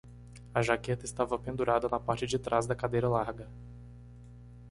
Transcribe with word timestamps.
A 0.53 0.63
jaqueta 0.63 1.05
estava 1.05 1.37
pendurada 1.37 1.87
na 1.87 1.99
parte 1.99 2.25
de 2.25 2.39
trás 2.39 2.65
da 2.65 2.73
cadeira 2.73 3.07
larga. 3.07 3.47